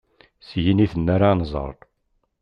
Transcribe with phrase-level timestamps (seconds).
[0.47, 1.75] S yiniten ara nẓer.